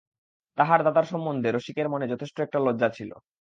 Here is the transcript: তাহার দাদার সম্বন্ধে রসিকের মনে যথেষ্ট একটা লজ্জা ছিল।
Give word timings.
তাহার 0.57 0.79
দাদার 0.83 1.05
সম্বন্ধে 1.05 1.49
রসিকের 1.51 1.87
মনে 1.89 2.05
যথেষ্ট 2.07 2.37
একটা 2.41 2.59
লজ্জা 2.59 2.89
ছিল। 2.89 3.11